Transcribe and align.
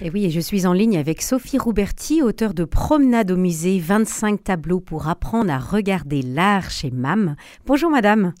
Et 0.00 0.10
oui, 0.10 0.26
et 0.26 0.30
je 0.30 0.38
suis 0.38 0.64
en 0.64 0.72
ligne 0.72 0.96
avec 0.96 1.22
Sophie 1.22 1.58
Rouberti, 1.58 2.22
auteure 2.22 2.54
de 2.54 2.64
Promenade 2.64 3.32
au 3.32 3.36
musée, 3.36 3.80
25 3.80 4.44
tableaux 4.44 4.78
pour 4.78 5.08
apprendre 5.08 5.50
à 5.50 5.58
regarder 5.58 6.22
l'art 6.22 6.70
chez 6.70 6.92
MAM. 6.92 7.34
Bonjour 7.66 7.90
madame. 7.90 8.32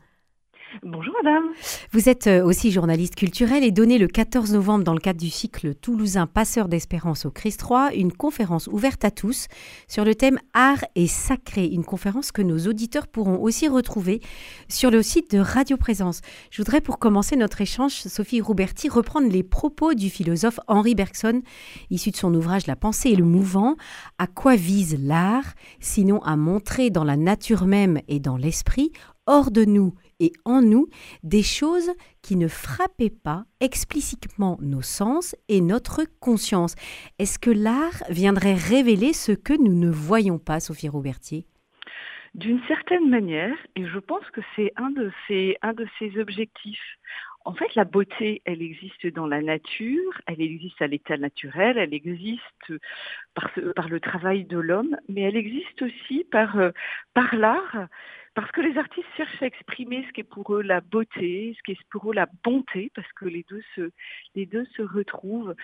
Bonjour 0.82 1.14
madame. 1.22 1.44
Vous 1.92 2.10
êtes 2.10 2.26
euh, 2.26 2.44
aussi 2.44 2.70
journaliste 2.70 3.14
culturelle 3.14 3.64
et 3.64 3.70
donnez 3.70 3.96
le 3.96 4.06
14 4.06 4.52
novembre 4.52 4.84
dans 4.84 4.92
le 4.92 5.00
cadre 5.00 5.18
du 5.18 5.30
cycle 5.30 5.74
toulousain 5.74 6.26
Passeur 6.26 6.68
d'espérance 6.68 7.24
au 7.24 7.30
Christ 7.30 7.60
3 7.60 7.94
une 7.94 8.12
conférence 8.12 8.66
ouverte 8.66 9.02
à 9.02 9.10
tous 9.10 9.46
sur 9.88 10.04
le 10.04 10.14
thème 10.14 10.38
art 10.52 10.84
et 10.94 11.06
sacré, 11.06 11.64
une 11.64 11.84
conférence 11.84 12.32
que 12.32 12.42
nos 12.42 12.66
auditeurs 12.66 13.06
pourront 13.06 13.40
aussi 13.40 13.66
retrouver 13.66 14.20
sur 14.68 14.90
le 14.90 15.02
site 15.02 15.30
de 15.30 15.38
Radio 15.38 15.78
Présence. 15.78 16.20
Je 16.50 16.60
voudrais 16.60 16.82
pour 16.82 16.98
commencer 16.98 17.36
notre 17.36 17.62
échange, 17.62 17.92
Sophie 17.92 18.42
Rouberti, 18.42 18.90
reprendre 18.90 19.28
les 19.30 19.42
propos 19.42 19.94
du 19.94 20.10
philosophe 20.10 20.60
Henri 20.68 20.94
Bergson, 20.94 21.40
issu 21.88 22.10
de 22.10 22.16
son 22.16 22.34
ouvrage 22.34 22.66
La 22.66 22.76
pensée 22.76 23.10
et 23.10 23.16
le 23.16 23.24
mouvant. 23.24 23.76
À 24.18 24.26
quoi 24.26 24.54
vise 24.54 24.98
l'art, 25.00 25.54
sinon 25.80 26.20
à 26.22 26.36
montrer 26.36 26.90
dans 26.90 27.04
la 27.04 27.16
nature 27.16 27.64
même 27.64 28.02
et 28.06 28.20
dans 28.20 28.36
l'esprit 28.36 28.92
hors 29.28 29.50
de 29.50 29.64
nous 29.64 29.94
et 30.20 30.32
en 30.44 30.62
nous 30.62 30.88
des 31.22 31.42
choses 31.42 31.90
qui 32.22 32.36
ne 32.36 32.48
frappaient 32.48 33.10
pas 33.10 33.44
explicitement 33.60 34.58
nos 34.60 34.82
sens 34.82 35.36
et 35.48 35.60
notre 35.60 36.04
conscience. 36.20 36.74
Est-ce 37.18 37.38
que 37.38 37.50
l'art 37.50 38.02
viendrait 38.08 38.54
révéler 38.54 39.12
ce 39.12 39.32
que 39.32 39.52
nous 39.52 39.74
ne 39.74 39.90
voyons 39.90 40.38
pas, 40.38 40.60
Sophie 40.60 40.88
Roubertier? 40.88 41.46
D'une 42.34 42.60
certaine 42.68 43.08
manière, 43.08 43.56
et 43.74 43.86
je 43.86 43.98
pense 43.98 44.24
que 44.32 44.42
c'est 44.54 44.72
un 44.76 44.90
de 44.90 45.10
ces, 45.26 45.56
un 45.62 45.72
de 45.72 45.86
ces 45.98 46.18
objectifs. 46.20 46.98
En 47.44 47.54
fait, 47.54 47.74
la 47.74 47.84
beauté, 47.84 48.42
elle 48.44 48.60
existe 48.60 49.06
dans 49.06 49.26
la 49.26 49.40
nature, 49.40 50.12
elle 50.26 50.42
existe 50.42 50.82
à 50.82 50.86
l'état 50.86 51.16
naturel, 51.16 51.78
elle 51.78 51.94
existe 51.94 52.42
par, 53.34 53.50
par 53.74 53.88
le 53.88 54.00
travail 54.00 54.44
de 54.44 54.58
l'homme, 54.58 54.96
mais 55.08 55.22
elle 55.22 55.36
existe 55.36 55.80
aussi 55.80 56.24
par, 56.30 56.58
euh, 56.58 56.70
par 57.14 57.34
l'art 57.34 57.88
parce 58.40 58.52
que 58.52 58.60
les 58.60 58.78
artistes 58.78 59.08
cherchent 59.16 59.42
à 59.42 59.46
exprimer 59.46 60.04
ce 60.06 60.12
qui 60.12 60.20
est 60.20 60.22
pour 60.22 60.54
eux 60.54 60.62
la 60.62 60.80
beauté, 60.80 61.56
ce 61.58 61.62
qui 61.64 61.72
est 61.72 61.84
pour 61.90 62.08
eux 62.08 62.14
la 62.14 62.28
bonté, 62.44 62.92
parce 62.94 63.12
que 63.14 63.24
les 63.24 63.44
deux 63.50 63.62
se, 63.74 63.90
les 64.36 64.46
deux 64.46 64.64
se 64.76 64.82
retrouvent. 64.82 65.56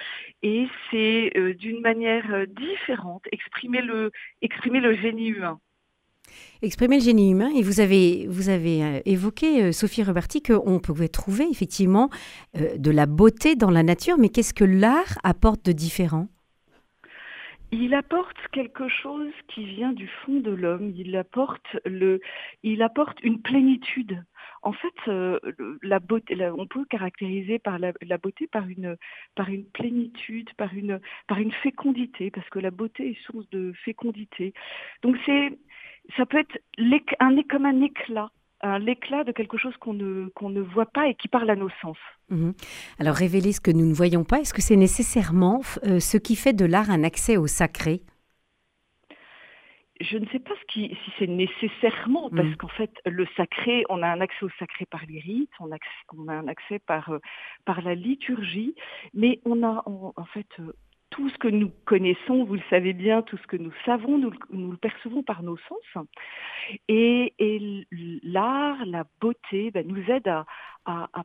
Et 0.42 0.66
c'est 0.90 1.30
euh, 1.36 1.54
d'une 1.54 1.80
manière 1.80 2.34
euh, 2.34 2.46
différente, 2.46 3.22
exprimer 3.30 3.80
le, 3.80 4.10
exprimer 4.42 4.80
le 4.80 4.92
génie 4.96 5.28
humain. 5.28 5.60
Exprimer 6.62 6.98
le 6.98 7.04
génie 7.04 7.30
humain, 7.30 7.50
et 7.54 7.62
vous 7.62 7.78
avez, 7.78 8.26
vous 8.26 8.48
avez 8.48 8.82
euh, 8.82 9.00
évoqué, 9.04 9.70
Sophie 9.70 10.02
Roberti, 10.02 10.42
qu'on 10.42 10.80
pouvait 10.80 11.06
trouver 11.06 11.46
effectivement 11.48 12.10
de 12.54 12.90
la 12.90 13.06
beauté 13.06 13.54
dans 13.54 13.70
la 13.70 13.84
nature, 13.84 14.18
mais 14.18 14.30
qu'est-ce 14.30 14.52
que 14.52 14.64
l'art 14.64 15.16
apporte 15.22 15.64
de 15.64 15.70
différent? 15.70 16.26
Il 17.74 17.94
apporte 17.94 18.36
quelque 18.52 18.88
chose 18.88 19.32
qui 19.48 19.64
vient 19.64 19.92
du 19.92 20.06
fond 20.06 20.40
de 20.40 20.52
l'homme. 20.52 20.92
Il 20.96 21.16
apporte 21.16 21.76
le, 21.84 22.20
il 22.62 22.82
apporte 22.82 23.20
une 23.22 23.42
plénitude. 23.42 24.22
En 24.62 24.72
fait, 24.72 24.94
euh, 25.08 25.38
la 25.82 25.98
beauté, 25.98 26.36
on 26.56 26.66
peut 26.66 26.84
caractériser 26.84 27.58
par 27.58 27.78
la, 27.78 27.92
beauté 28.18 28.46
par 28.46 28.68
une, 28.68 28.96
par 29.34 29.48
une 29.48 29.64
plénitude, 29.66 30.50
par 30.54 30.72
une, 30.72 31.00
par 31.26 31.38
une 31.38 31.52
fécondité, 31.52 32.30
parce 32.30 32.48
que 32.48 32.60
la 32.60 32.70
beauté 32.70 33.10
est 33.10 33.26
source 33.26 33.48
de 33.50 33.72
fécondité. 33.84 34.54
Donc 35.02 35.16
c'est, 35.26 35.58
ça 36.16 36.26
peut 36.26 36.38
être 36.38 36.58
comme 37.50 37.66
un 37.66 37.82
éclat 37.82 38.30
l'éclat 38.78 39.24
de 39.24 39.32
quelque 39.32 39.58
chose 39.58 39.76
qu'on 39.78 39.94
ne, 39.94 40.28
qu'on 40.34 40.50
ne 40.50 40.60
voit 40.60 40.86
pas 40.86 41.08
et 41.08 41.14
qui 41.14 41.28
parle 41.28 41.50
à 41.50 41.56
nos 41.56 41.70
sens. 41.82 41.96
Mhm. 42.30 42.54
Alors 42.98 43.14
révéler 43.14 43.52
ce 43.52 43.60
que 43.60 43.70
nous 43.70 43.86
ne 43.86 43.94
voyons 43.94 44.24
pas, 44.24 44.40
est-ce 44.40 44.54
que 44.54 44.62
c'est 44.62 44.76
nécessairement 44.76 45.60
euh, 45.84 46.00
ce 46.00 46.16
qui 46.16 46.36
fait 46.36 46.52
de 46.52 46.64
l'art 46.64 46.90
un 46.90 47.04
accès 47.04 47.36
au 47.36 47.46
sacré? 47.46 48.02
Je 50.00 50.18
ne 50.18 50.26
sais 50.26 50.40
pas 50.40 50.54
ce 50.60 50.72
qui, 50.72 50.88
si 50.88 51.12
c'est 51.18 51.28
nécessairement, 51.28 52.28
parce 52.30 52.48
mhm. 52.48 52.56
qu'en 52.56 52.68
fait, 52.68 52.90
le 53.06 53.26
sacré, 53.36 53.84
on 53.88 54.02
a 54.02 54.08
un 54.08 54.20
accès 54.20 54.44
au 54.44 54.50
sacré 54.58 54.86
par 54.86 55.02
les 55.06 55.20
rites, 55.20 55.52
on 55.60 55.70
a, 55.70 55.76
on 56.16 56.26
a 56.26 56.32
un 56.32 56.48
accès 56.48 56.80
par, 56.80 57.10
euh, 57.10 57.20
par 57.64 57.80
la 57.80 57.94
liturgie, 57.94 58.74
mais 59.12 59.40
on 59.44 59.62
a 59.62 59.82
en 59.86 60.24
fait 60.32 60.48
euh, 60.58 60.72
tout 61.14 61.30
ce 61.30 61.38
que 61.38 61.46
nous 61.46 61.70
connaissons, 61.84 62.42
vous 62.42 62.54
le 62.54 62.62
savez 62.68 62.92
bien, 62.92 63.22
tout 63.22 63.36
ce 63.36 63.46
que 63.46 63.56
nous 63.56 63.72
savons, 63.84 64.18
nous, 64.18 64.32
le 64.50 64.76
percevons 64.76 65.22
par 65.22 65.44
nos 65.44 65.56
sens. 65.68 66.06
Et, 66.88 67.32
l'art, 68.24 68.84
la 68.84 69.04
beauté, 69.20 69.70
ben, 69.70 69.86
nous 69.86 70.02
aide 70.10 70.26
à, 70.26 70.44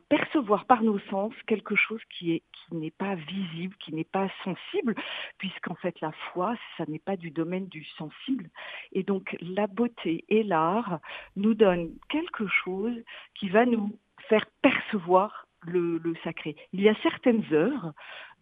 percevoir 0.08 0.64
par 0.66 0.84
nos 0.84 1.00
sens 1.10 1.34
quelque 1.48 1.74
chose 1.74 2.00
qui 2.08 2.32
est 2.32 2.42
qui 2.52 2.76
n'est 2.76 2.92
pas 2.92 3.16
visible, 3.16 3.74
qui 3.80 3.92
n'est 3.92 4.04
pas 4.04 4.28
sensible, 4.44 4.94
puisqu'en 5.38 5.74
fait 5.74 6.00
la 6.00 6.12
foi, 6.12 6.54
ça 6.76 6.84
n'est 6.86 7.00
pas 7.00 7.16
du 7.16 7.32
domaine 7.32 7.66
du 7.66 7.84
sensible. 7.98 8.48
Et 8.92 9.02
donc 9.02 9.36
la 9.40 9.66
beauté 9.66 10.24
et 10.28 10.44
l'art 10.44 11.00
nous 11.34 11.54
donnent 11.54 11.90
quelque 12.08 12.46
chose 12.46 12.96
qui 13.34 13.48
va 13.48 13.66
nous 13.66 13.98
faire 14.28 14.46
percevoir 14.62 15.48
le, 15.66 16.14
sacré. 16.24 16.56
Il 16.72 16.80
y 16.80 16.88
a 16.88 16.94
certaines 17.02 17.44
œuvres 17.52 17.92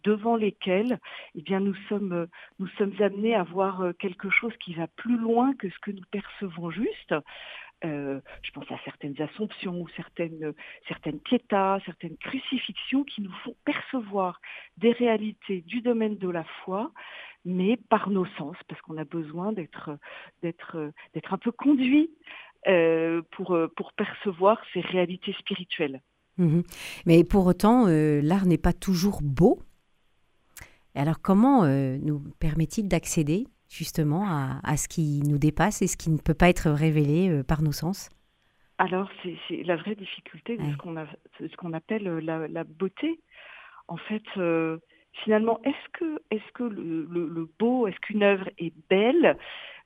devant 0.03 0.35
lesquels 0.35 0.99
eh 1.35 1.41
bien, 1.41 1.59
nous, 1.59 1.75
sommes, 1.87 2.27
nous 2.59 2.67
sommes 2.77 2.93
amenés 2.99 3.35
à 3.35 3.43
voir 3.43 3.81
euh, 3.81 3.93
quelque 3.93 4.29
chose 4.29 4.53
qui 4.63 4.73
va 4.73 4.87
plus 4.87 5.17
loin 5.17 5.53
que 5.55 5.69
ce 5.69 5.79
que 5.79 5.91
nous 5.91 6.05
percevons 6.11 6.71
juste. 6.71 7.13
Euh, 7.85 8.19
je 8.41 8.51
pense 8.51 8.69
à 8.71 8.77
certaines 8.83 9.19
assomptions, 9.21 9.85
certaines, 9.95 10.53
certaines 10.87 11.19
piétas, 11.19 11.79
certaines 11.85 12.17
crucifixions 12.17 13.05
qui 13.05 13.21
nous 13.21 13.31
font 13.43 13.55
percevoir 13.63 14.41
des 14.77 14.91
réalités 14.91 15.61
du 15.61 15.81
domaine 15.81 16.17
de 16.17 16.29
la 16.29 16.43
foi, 16.65 16.91
mais 17.45 17.77
par 17.89 18.09
nos 18.09 18.25
sens, 18.37 18.57
parce 18.67 18.81
qu'on 18.81 18.97
a 18.97 19.05
besoin 19.05 19.53
d'être, 19.53 19.97
d'être, 20.43 20.75
un 21.31 21.37
peu 21.37 21.53
conduit 21.53 22.11
euh, 22.67 23.21
pour, 23.31 23.57
pour 23.77 23.93
percevoir 23.93 24.61
ces 24.73 24.81
réalités 24.81 25.33
spirituelles. 25.39 26.01
Mmh 26.37 26.61
mais 27.05 27.23
pour 27.23 27.45
autant, 27.47 27.85
l'art 27.87 28.45
n'est 28.45 28.57
pas 28.57 28.73
toujours 28.73 29.19
beau 29.21 29.59
alors 30.99 31.21
comment 31.21 31.63
euh, 31.63 31.97
nous 32.01 32.21
permet-il 32.39 32.87
d'accéder 32.87 33.47
justement 33.69 34.25
à, 34.27 34.77
ce 34.77 34.87
qui 34.87 35.21
nous 35.27 35.37
dépasse 35.37 35.81
et 35.81 35.87
ce 35.87 35.95
qui 35.95 36.09
ne 36.09 36.17
peut 36.17 36.33
pas 36.33 36.49
être 36.49 36.69
révélé 36.69 37.29
euh, 37.29 37.43
par 37.43 37.61
nos 37.61 37.71
sens? 37.71 38.09
Alors 38.77 39.09
c'est 39.23 39.63
la 39.63 39.75
vraie 39.75 39.95
difficulté 39.95 40.57
de 40.57 40.63
ce 40.71 41.55
qu'on 41.55 41.73
appelle 41.73 42.07
euh, 42.07 42.19
la, 42.21 42.63
beauté. 42.63 43.19
En 43.87 43.97
fait, 43.97 44.23
finalement, 45.23 45.59
est-ce 45.63 45.89
que, 45.93 46.21
est 46.29 46.41
que 46.53 46.63
le, 46.63 47.49
beau, 47.57 47.87
est-ce 47.87 47.99
qu'une 48.01 48.21
œuvre 48.21 48.47
est 48.59 48.73
belle? 48.89 49.37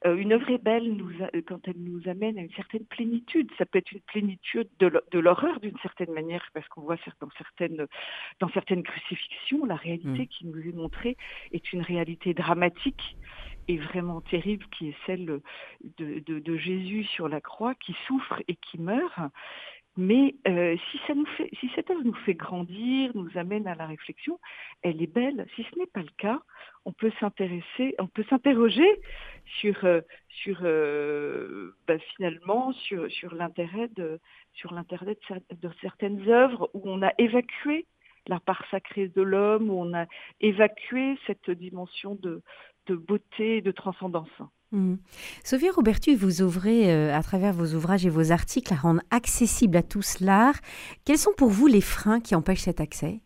Euh, 0.06 0.16
Une 0.16 0.34
œuvre 0.34 0.50
est 0.50 0.64
belle 0.64 0.94
nous 0.94 1.12
quand 1.48 1.68
elle 1.68 1.78
nous 1.78 2.08
amène 2.08 2.38
à 2.38 2.42
une 2.42 2.52
certaine 2.52 2.86
plénitude. 2.86 3.50
Ça 3.58 3.66
peut 3.66 3.80
être 3.80 3.92
une 3.92 4.02
plénitude 4.02 4.70
de 4.80 5.20
l'horreur 5.20 5.60
d'une 5.60 5.78
certaine 5.80 6.12
manière, 6.12 6.46
parce 6.54 6.68
qu'on 6.68 6.82
voit 6.82 6.98
dans 7.20 7.30
certaines, 7.38 7.88
dans 8.40 8.50
certaines 8.50 8.84
crucifixions, 8.84 9.66
la 9.66 9.76
réalité 9.76 10.24
mm. 10.24 10.28
qui 10.28 10.46
nous 10.46 10.60
est 10.60 10.76
montrée 10.76 11.18
est 11.52 11.74
une 11.74 11.82
réalité 11.82 12.34
dramatique 12.34 13.18
et 13.68 13.78
vraiment 13.78 14.20
terrible, 14.22 14.66
qui 14.78 14.90
est 14.90 14.96
celle 15.06 15.26
de, 15.98 16.20
de 16.20 16.58
Jésus 16.58 17.06
sur 17.06 17.30
la 17.30 17.40
croix, 17.40 17.76
qui 17.76 17.96
souffre 18.08 18.42
et 18.48 18.56
qui 18.56 18.80
meurt. 18.80 19.20
Mais 19.96 20.36
euh, 20.48 20.76
si, 20.90 21.00
ça 21.06 21.14
nous 21.14 21.26
fait, 21.38 21.50
si 21.60 21.70
cette 21.76 21.92
œuvre 21.92 22.04
nous 22.04 22.16
fait 22.26 22.34
grandir, 22.34 23.12
nous 23.14 23.30
amène 23.36 23.68
à 23.68 23.76
la 23.76 23.86
réflexion, 23.86 24.40
elle 24.82 25.02
est 25.04 25.14
belle. 25.14 25.46
Si 25.56 25.64
ce 25.64 25.78
n'est 25.78 25.86
pas 25.86 26.02
le 26.02 26.10
cas, 26.18 26.42
on 26.86 26.92
peut 26.92 27.12
s'intéresser, 27.20 27.94
on 28.00 28.08
peut 28.08 28.26
s'interroger 28.28 28.90
sur, 29.46 29.86
euh, 29.86 30.02
euh, 30.48 31.76
bah, 31.88 32.00
finalement 32.16 32.74
sur, 32.74 33.10
sur 33.12 33.36
l'intérêt 33.36 33.88
de, 33.90 34.20
sur 34.54 34.74
l'intérêt 34.74 35.16
de, 35.52 35.70
certaines 35.82 36.28
œuvres 36.28 36.72
où 36.74 36.82
on 36.86 37.04
a 37.04 37.12
évacué 37.20 37.86
la 38.28 38.40
part 38.40 38.64
sacrée 38.72 39.10
de 39.10 39.22
l'homme, 39.22 39.70
où 39.70 39.80
on 39.80 39.94
a 39.94 40.08
évacué 40.42 41.20
cette 41.28 41.52
dimension 41.52 42.16
de, 42.16 42.42
de 42.88 42.96
beauté 42.96 43.62
de 43.62 43.72
transcendance. 43.72 44.42
Mmh. 44.74 44.96
Sophie 45.44 45.70
Robertu, 45.70 46.16
vous 46.16 46.42
ouvrez 46.42 46.92
euh, 46.92 47.16
à 47.16 47.22
travers 47.22 47.54
vos 47.54 47.76
ouvrages 47.76 48.08
et 48.08 48.10
vos 48.10 48.32
articles 48.32 48.74
à 48.74 48.76
rendre 48.76 49.02
accessible 49.12 49.78
à 49.78 49.84
tous 49.84 50.20
l'art. 50.20 50.56
Quels 51.06 51.20
sont 51.20 51.34
pour 51.38 51.50
vous 51.50 51.68
les 51.68 51.80
freins 51.80 52.20
qui 52.20 52.34
empêchent 52.34 52.64
cet 52.64 52.82
accès? 52.82 53.22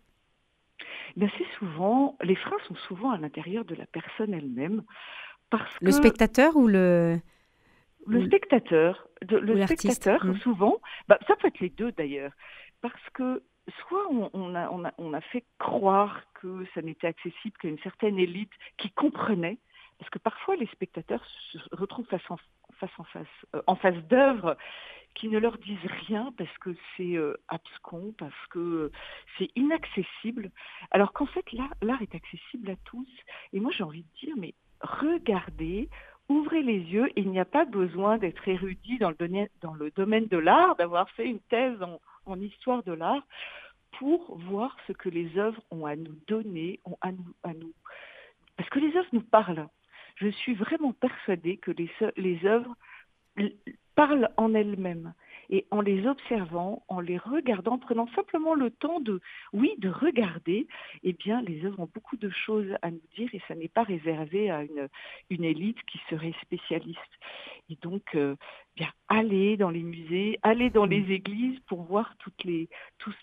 Bien, 1.16 1.30
c'est 1.38 1.48
souvent, 1.58 2.18
les 2.22 2.36
freins 2.36 2.58
sont 2.68 2.76
souvent 2.88 3.12
à 3.12 3.18
l'intérieur 3.18 3.64
de 3.64 3.76
la 3.76 3.86
personne 3.86 4.34
elle-même. 4.34 4.84
Parce 5.50 5.74
le 5.82 5.92
spectateur 5.92 6.58
ou 6.58 6.68
le... 6.68 7.18
Le 8.06 8.26
spectateur, 8.26 9.08
le 9.30 9.66
spectateur 9.66 10.26
mmh. 10.26 10.38
souvent, 10.40 10.80
bah, 11.08 11.18
ça 11.28 11.36
peut 11.38 11.48
être 11.48 11.60
les 11.60 11.70
deux 11.70 11.92
d'ailleurs, 11.94 12.32
parce 12.82 13.10
que 13.14 13.44
soit 13.80 14.08
on, 14.10 14.56
a, 14.56 14.70
on, 14.70 14.86
a, 14.86 14.94
on, 14.98 15.14
a, 15.14 15.20
fait 15.20 15.44
croire 15.60 16.22
que 16.36 16.66
ça 16.74 16.82
n'était 16.82 17.08
accessible 17.08 17.58
qu'à 17.62 17.68
une 17.68 17.80
certaine 17.80 18.18
élite 18.18 18.52
qui 18.78 18.92
comprenait, 18.92 19.58
parce 19.98 20.10
que 20.10 20.20
parfois 20.20 20.56
les 20.56 20.68
spectateurs 20.68 21.24
se 21.26 21.58
retrouvent 21.72 22.06
face 22.06 22.30
en 22.30 22.38
face, 22.80 22.92
en 23.66 23.76
face, 23.76 23.96
euh, 23.96 24.02
d'œuvres 24.10 24.58
qui 25.16 25.30
ne 25.30 25.40
leur 25.40 25.58
disent 25.58 25.92
rien 26.08 26.32
parce 26.38 26.56
que 26.60 26.76
c'est 26.96 27.16
euh, 27.16 27.36
abscon, 27.48 28.14
parce 28.18 28.48
que 28.52 28.92
c'est 29.38 29.50
inaccessible, 29.56 30.52
alors 30.92 31.14
qu'en 31.14 31.26
fait 31.26 31.46
l'art 31.82 32.02
est 32.02 32.14
accessible 32.14 32.70
à 32.70 32.76
tous. 32.86 33.10
Et 33.54 33.60
moi 33.60 33.72
j'ai 33.76 33.84
envie 33.84 34.04
de 34.04 34.26
dire, 34.26 34.36
mais 34.38 34.54
regardez, 34.82 35.90
ouvrez 36.30 36.62
les 36.62 36.80
yeux, 36.80 37.10
il 37.16 37.30
n'y 37.32 37.40
a 37.40 37.46
pas 37.46 37.66
besoin 37.66 38.18
d'être 38.18 38.48
érudit 38.48 39.00
dans 39.00 39.10
le, 39.10 39.48
dans 39.62 39.74
le 39.74 39.92
domaine 39.92 40.28
de 40.28 40.38
l'art, 40.38 40.76
d'avoir 40.76 41.10
fait 41.12 41.26
une 41.26 41.40
thèse 41.40 41.82
en, 41.82 42.00
en 42.28 42.40
histoire 42.40 42.84
de 42.84 42.94
l'art 42.94 43.24
pour 43.98 44.38
voir 44.38 44.76
ce 44.86 44.94
que 44.94 45.10
les 45.10 45.38
œuvres 45.38 45.62
ont 45.72 45.86
à 45.86 45.96
nous 45.96 46.16
donner, 46.28 46.80
ont 46.86 46.98
à 47.02 47.12
nous, 47.12 47.34
à 47.44 47.54
nous. 47.54 47.74
Parce 48.56 48.70
que 48.70 48.80
les 48.80 48.96
œuvres 48.96 49.10
nous 49.14 49.22
parlent. 49.22 49.68
Je 50.19 50.30
suis 50.30 50.56
vraiment 50.56 50.94
persuadée 50.94 51.58
que 51.58 51.72
les, 51.72 52.46
œuvres 52.46 52.75
parlent 53.96 54.30
en 54.38 54.54
elles-mêmes. 54.54 55.14
Et 55.50 55.66
en 55.72 55.82
les 55.82 56.06
observant, 56.08 56.84
en 56.88 57.00
les 57.00 57.18
regardant, 57.18 57.74
en 57.74 57.78
prenant 57.80 58.08
simplement 58.16 58.54
le 58.54 58.72
temps 58.72 59.00
de, 59.00 59.22
oui, 59.54 59.74
de 59.78 59.90
regarder, 59.90 60.68
eh 61.04 61.14
bien, 61.14 61.42
les 61.42 61.66
œuvres 61.66 61.80
ont 61.82 61.90
beaucoup 61.94 62.18
de 62.18 62.30
choses 62.30 62.74
à 62.82 62.92
nous 62.92 63.02
dire 63.16 63.30
et 63.34 63.42
ça 63.48 63.56
n'est 63.56 63.68
pas 63.68 63.84
réservé 63.84 64.50
à 64.50 64.64
une, 64.64 64.88
une 65.30 65.44
élite 65.44 65.82
qui 65.84 66.00
serait 66.10 66.34
spécialiste. 66.42 67.00
Et 67.70 67.78
donc, 67.82 68.04
euh, 68.16 68.36
bien, 68.76 68.90
aller 69.08 69.58
dans 69.58 69.70
les 69.70 69.84
musées, 69.84 70.40
aller 70.44 70.70
dans 70.70 70.86
les 70.86 71.12
églises 71.12 71.60
pour 71.68 71.84
voir 71.84 72.16
toutes 72.20 72.44
les, 72.44 72.70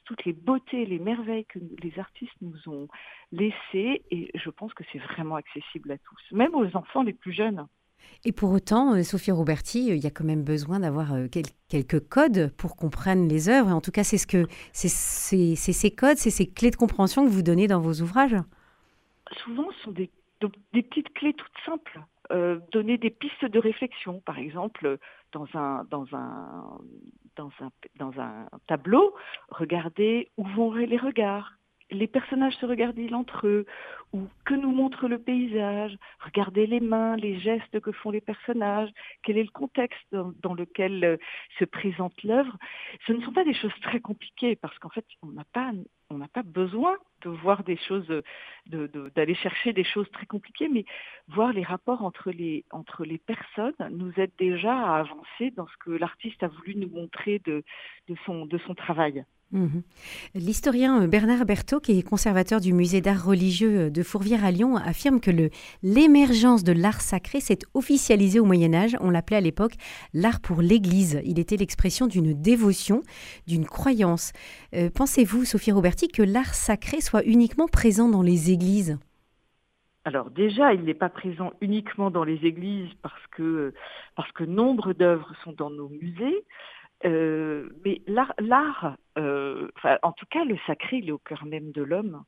toutes 0.05 0.25
les 0.25 0.33
beautés, 0.33 0.87
les 0.87 0.99
merveilles 0.99 1.47
que 1.47 1.59
les 1.83 1.99
artistes 1.99 2.37
nous 2.41 2.69
ont 2.69 2.89
laissées. 3.33 4.03
Et 4.11 4.31
je 4.35 4.51
pense 4.51 4.75
que 4.75 4.85
c'est 4.93 4.99
vraiment 4.99 5.37
accessible 5.37 5.93
à 5.93 5.99
tous, 5.99 6.33
même 6.33 6.55
aux 6.55 6.77
enfants 6.77 7.03
les 7.03 7.13
plus 7.13 7.33
jeunes. 7.33 7.67
Et 8.25 8.33
pour 8.33 8.51
autant, 8.53 8.95
euh, 8.95 9.03
Sophie 9.03 9.33
Roberti, 9.33 9.91
euh, 9.91 9.97
il 9.97 10.03
y 10.03 10.07
a 10.07 10.11
quand 10.11 10.25
même 10.25 10.45
besoin 10.45 10.81
d'avoir 10.81 11.13
euh, 11.13 11.27
quelques 11.69 12.09
codes 12.09 12.53
pour 12.57 12.77
comprendre 12.77 13.29
les 13.29 13.49
œuvres. 13.51 13.71
En 13.71 13.83
tout 13.83 13.91
cas, 13.91 14.03
c'est 14.03 14.17
ce 14.17 14.27
que 14.27 14.47
c'est 14.73 14.89
ces 14.89 15.91
codes, 15.91 16.17
c'est 16.17 16.31
ces 16.31 16.51
clés 16.51 16.71
de 16.71 16.77
compréhension 16.77 17.25
que 17.25 17.31
vous 17.31 17.43
donnez 17.43 17.67
dans 17.67 17.81
vos 17.81 18.01
ouvrages. 18.01 18.37
Souvent, 19.45 19.71
ce 19.73 19.85
sont 19.85 19.93
des, 19.93 20.11
petites 20.73 21.13
clés 21.15 21.35
toutes 21.35 21.53
simples. 21.67 22.01
donner 22.73 22.97
des 22.97 23.11
pistes 23.11 23.45
de 23.45 23.59
réflexion, 23.59 24.21
par 24.25 24.39
exemple, 24.39 24.99
dans 25.33 25.47
un, 25.55 25.85
dans 25.91 26.07
un, 26.13 26.79
dans 27.37 27.51
un, 27.61 27.71
dans 27.97 28.13
un 28.21 28.47
tableau, 28.67 29.15
regardez 29.51 30.31
où 30.39 30.47
vont 30.47 30.73
les 30.73 30.99
regards, 30.99 31.53
les 31.91 32.07
personnages 32.07 32.55
se 32.55 32.67
regardent-ils 32.67 33.15
entre 33.15 33.47
eux 33.47 33.67
ou 34.13 34.27
que 34.45 34.55
nous 34.55 34.73
montre 34.73 35.09
le 35.09 35.19
paysage? 35.19 35.97
Regardez 36.21 36.67
les 36.67 36.81
mains, 36.81 37.17
les 37.17 37.39
gestes 37.41 37.81
que 37.81 37.93
font 37.93 38.11
les 38.11 38.21
personnages, 38.21 38.91
quel 39.23 39.39
est 39.39 39.43
le 39.43 39.51
contexte 39.51 40.07
dans, 40.13 40.55
lequel 40.55 41.05
euh, 41.05 41.17
se 41.59 41.65
présente 41.65 42.23
l'œuvre? 42.23 42.57
Ce 43.07 43.13
ne 43.13 43.21
sont 43.23 43.33
pas 43.33 43.45
des 43.45 43.55
choses 43.55 43.75
très 43.83 44.01
compliquées 44.01 44.57
parce 44.57 44.79
qu'en 44.79 44.89
fait, 44.89 45.05
on 45.23 45.33
n'a 45.33 45.45
pas, 45.53 45.73
besoin 46.45 46.97
de 47.23 47.31
voir 47.31 47.65
des 47.65 47.77
choses, 47.77 48.07
d'aller 48.67 49.35
chercher 49.35 49.73
des 49.73 49.85
choses 49.85 50.11
très 50.13 50.27
compliquées, 50.27 50.69
mais 50.69 50.85
voir 51.29 51.53
les 51.53 51.63
rapports 51.63 52.03
entre 52.03 52.31
les, 52.31 52.65
personnes 53.27 53.75
nous 53.91 54.13
aide 54.17 54.33
déjà 54.39 54.75
à 54.75 55.01
avancer 55.01 55.51
dans 55.57 55.67
ce 55.67 55.77
que 55.81 55.91
l'artiste 55.91 56.43
a 56.43 56.49
voulu 56.49 56.77
nous 56.77 56.91
montrer 56.91 57.41
de 57.41 57.65
son 58.27 58.75
travail. 58.75 59.25
Mhm. 59.55 59.83
L'historien 60.35 61.03
euh, 61.03 61.07
Bernard 61.07 61.47
Berthaud, 61.47 61.79
qui 61.79 61.97
est 61.97 62.03
conservateur 62.03 62.61
du 62.61 62.73
musée 62.73 63.01
d'art 63.01 63.25
religieux 63.25 63.83
euh, 63.83 63.91
de 63.91 64.03
Fourvière 64.03 64.45
à 64.45 64.51
Lyon, 64.51 64.77
affirme 64.77 65.21
que 65.21 65.31
l'émergence 65.85 66.65
de 66.65 66.73
l'art 66.73 67.01
sacré 67.01 67.39
s'est 67.39 67.61
officialisée 67.73 68.41
au 68.41 68.45
Moyen 68.45 68.75
Âge. 68.75 68.97
On 69.01 69.11
l'appelait 69.11 69.37
à 69.37 69.41
l'époque 69.41 69.75
l'art 70.13 70.41
pour 70.41 70.61
l'Église. 70.61 71.23
Il 71.25 71.39
était 71.39 71.57
l'expression 71.57 72.09
d'une 72.09 72.35
dévotion, 72.35 73.05
d'une 73.47 73.65
croyance. 73.65 74.33
Euh, 74.75 74.91
pensez-vous, 74.93 75.45
Sophie 75.45 75.71
Roberti, 75.71 76.09
que 76.09 76.23
l'art 76.23 76.55
sacré 76.55 77.01
soit 77.01 77.25
uniquement 77.25 77.69
présent 77.69 78.09
dans 78.09 78.23
les 78.23 78.51
églises? 78.51 78.99
Alors 80.05 80.31
déjà, 80.33 80.75
il 80.75 80.83
n'est 80.83 80.95
pas 80.95 81.09
présent 81.09 81.53
uniquement 81.61 82.11
dans 82.11 82.25
les 82.25 82.45
églises 82.45 82.91
parce 83.03 83.27
que, 83.31 83.73
parce 84.17 84.33
que 84.33 84.43
nombre 84.43 84.95
d'œuvres 84.95 85.33
sont 85.45 85.53
dans 85.53 85.71
nos 85.71 85.89
musées, 85.89 86.45
mais 87.05 88.03
l'art, 88.07 88.97
euh, 89.19 89.69
en 90.03 90.13
tout 90.13 90.27
cas 90.27 90.45
le 90.45 90.57
sacré, 90.67 90.99
il 90.99 91.09
est 91.09 91.13
au 91.13 91.19
cœur 91.19 91.45
même 91.45 91.73
de 91.73 91.83
l'homme. 91.83 92.25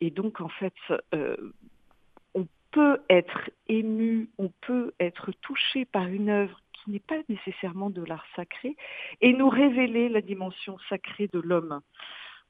Et 0.00 0.10
donc 0.10 0.40
en 0.40 0.48
fait, 0.48 0.74
euh, 1.14 1.36
on 2.34 2.46
peut 2.70 3.00
être 3.08 3.50
ému, 3.68 4.28
on 4.38 4.50
peut 4.60 4.92
être 5.00 5.32
touché 5.42 5.84
par 5.84 6.06
une 6.06 6.30
œuvre 6.30 6.60
qui 6.72 6.90
n'est 6.90 7.00
pas 7.00 7.20
nécessairement 7.28 7.90
de 7.90 8.02
l'art 8.02 8.26
sacré 8.36 8.76
et 9.20 9.32
nous 9.32 9.48
révéler 9.48 10.08
la 10.08 10.20
dimension 10.20 10.78
sacrée 10.88 11.28
de 11.32 11.40
l'homme. 11.40 11.80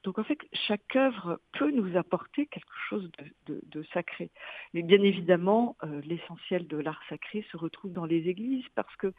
Donc 0.03 0.17
en 0.17 0.23
fait, 0.23 0.39
chaque 0.67 0.95
œuvre 0.95 1.39
peut 1.53 1.69
nous 1.69 1.95
apporter 1.95 2.47
quelque 2.47 2.73
chose 2.89 3.09
de, 3.45 3.83
sacré. 3.93 4.31
Mais 4.73 4.81
bien 4.81 5.01
évidemment, 5.01 5.75
euh, 5.83 6.01
l'essentiel 6.05 6.67
de 6.67 6.77
l'art 6.77 7.01
sacré 7.09 7.45
se 7.51 7.57
retrouve 7.57 7.91
dans 7.91 8.05
les 8.05 8.27
églises 8.27 8.65
parce 8.75 8.95
que 8.95 9.13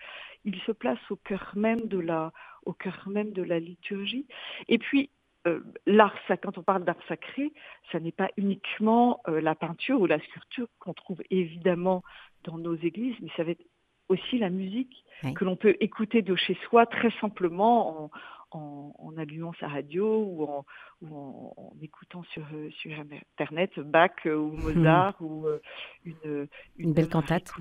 il 0.44 0.58
se 0.62 0.72
place 0.72 0.98
au 1.10 1.16
cœur 1.16 1.52
même 1.56 1.86
de 1.86 1.98
la, 1.98 2.32
au 2.64 2.72
cœur 2.72 3.08
même 3.08 3.32
de 3.32 3.42
la 3.42 3.60
liturgie. 3.60 4.26
Et 4.68 4.78
puis 4.78 5.10
euh, 5.46 5.60
l'art, 5.86 6.14
quand 6.42 6.58
on 6.58 6.62
parle 6.62 6.84
d'art 6.84 7.02
sacré, 7.08 7.52
ça 7.90 8.00
n'est 8.00 8.12
pas 8.12 8.30
uniquement 8.36 9.20
euh, 9.28 9.40
la 9.40 9.54
peinture 9.54 10.00
ou 10.00 10.06
la 10.06 10.20
sculpture 10.20 10.68
qu'on 10.78 10.94
trouve 10.94 11.22
évidemment 11.30 12.02
dans 12.44 12.58
nos 12.58 12.76
églises, 12.76 13.16
mais 13.20 13.30
ça 13.36 13.44
va 13.44 13.52
être 13.52 13.64
aussi 14.08 14.38
la 14.38 14.50
musique 14.50 15.04
que 15.36 15.44
l'on 15.44 15.56
peut 15.56 15.76
écouter 15.80 16.20
de 16.20 16.34
chez 16.34 16.56
soi 16.68 16.84
très 16.86 17.10
simplement 17.20 18.04
en, 18.04 18.10
en, 18.56 19.14
allumant 19.16 19.52
sa 19.60 19.68
radio 19.68 20.24
ou 20.24 20.44
en, 20.44 20.64
en, 21.10 21.72
écoutant 21.82 22.22
sur, 22.32 22.44
euh, 22.52 22.70
sur 22.70 22.92
Internet 22.98 23.78
Bach 23.80 24.10
euh, 24.26 24.36
ou 24.36 24.52
Mozart 24.56 25.14
ou 25.20 25.46
euh, 25.46 25.58
une, 26.04 26.48
une, 26.76 26.92
belle 26.92 27.08
cantate. 27.08 27.52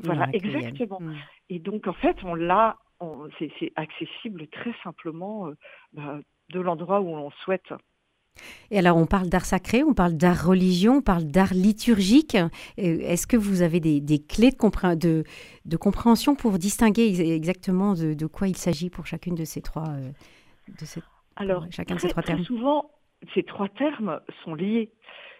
Voilà, 0.00 0.28
exactement. 0.32 1.00
Hmm. 1.00 1.16
Et 1.50 1.58
donc, 1.58 1.86
en 1.86 1.92
fait, 1.92 2.16
on 2.24 2.34
l'a, 2.34 2.76
c'est 3.38 3.72
accessible 3.76 4.46
très 4.48 4.74
simplement 4.82 5.50
bah, 5.92 6.20
de 6.50 6.60
l'endroit 6.60 7.00
où 7.00 7.08
on 7.08 7.30
souhaite. 7.30 7.72
Et 8.70 8.78
alors, 8.78 8.96
on 8.96 9.06
parle 9.06 9.28
d'art 9.28 9.44
sacré, 9.44 9.82
on 9.84 9.94
parle 9.94 10.14
d'art 10.14 10.46
religion, 10.46 10.96
on 10.96 11.02
parle 11.02 11.24
d'art 11.24 11.54
liturgique. 11.54 12.36
Est-ce 12.76 13.26
que 13.26 13.36
vous 13.36 13.62
avez 13.62 13.80
des, 13.80 14.18
clés 14.18 14.50
de, 14.50 15.24
de, 15.64 15.76
compréhension 15.76 16.34
pour 16.34 16.58
distinguer 16.58 17.32
exactement 17.34 17.94
de, 17.94 18.26
quoi 18.26 18.48
il 18.48 18.56
s'agit 18.56 18.90
pour 18.90 19.06
chacune 19.06 19.34
de 19.34 19.44
ces 19.44 19.60
trois, 19.60 19.88
euh, 19.88 20.10
de 20.68 21.02
alors, 21.36 21.66
chacun 21.70 21.96
de 21.96 22.00
ces 22.00 22.08
trois 22.08 22.22
termes? 22.22 22.44
Souvent, 22.44 22.90
ces 23.34 23.42
trois 23.42 23.68
termes 23.68 24.20
sont 24.44 24.54
liés 24.54 24.90